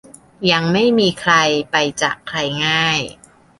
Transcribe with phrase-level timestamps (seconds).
[0.51, 1.33] ยังไม่มีใคร
[1.71, 2.99] ไปจากใครง่าย